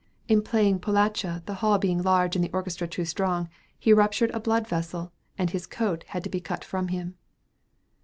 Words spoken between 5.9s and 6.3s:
had to